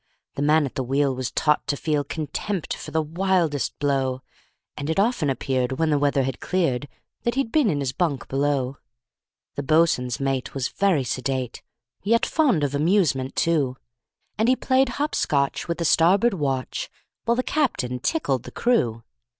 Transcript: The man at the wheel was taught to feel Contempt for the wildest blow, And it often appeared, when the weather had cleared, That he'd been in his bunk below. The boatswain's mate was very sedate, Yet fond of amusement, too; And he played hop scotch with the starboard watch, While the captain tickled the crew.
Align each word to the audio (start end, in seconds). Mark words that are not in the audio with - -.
The 0.33 0.41
man 0.41 0.65
at 0.65 0.73
the 0.73 0.83
wheel 0.83 1.13
was 1.13 1.29
taught 1.29 1.67
to 1.67 1.77
feel 1.77 2.03
Contempt 2.03 2.73
for 2.75 2.89
the 2.89 3.03
wildest 3.03 3.77
blow, 3.77 4.23
And 4.75 4.89
it 4.89 4.99
often 4.99 5.29
appeared, 5.29 5.73
when 5.73 5.91
the 5.91 5.99
weather 5.99 6.23
had 6.23 6.39
cleared, 6.39 6.87
That 7.21 7.35
he'd 7.35 7.51
been 7.51 7.69
in 7.69 7.81
his 7.81 7.91
bunk 7.93 8.27
below. 8.27 8.79
The 9.53 9.61
boatswain's 9.61 10.19
mate 10.19 10.55
was 10.55 10.69
very 10.69 11.03
sedate, 11.03 11.61
Yet 12.01 12.25
fond 12.25 12.63
of 12.63 12.73
amusement, 12.73 13.35
too; 13.35 13.77
And 14.39 14.49
he 14.49 14.55
played 14.55 14.89
hop 14.97 15.13
scotch 15.13 15.67
with 15.67 15.77
the 15.77 15.85
starboard 15.85 16.33
watch, 16.33 16.89
While 17.25 17.35
the 17.35 17.43
captain 17.43 17.99
tickled 17.99 18.41
the 18.41 18.51
crew. 18.51 19.03